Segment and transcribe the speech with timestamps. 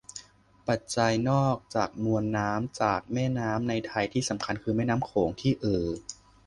[0.67, 5.89] ปัจจัยนอกจากมวลน้ำจากแม่น้ำในไทยที่สำคัญคือแม่น้ำโขงที่เอ่อ